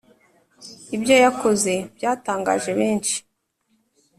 ibyo 0.95 1.15
yakoze 1.23 1.73
byatangaje 1.95 2.71
benshi 2.79 3.15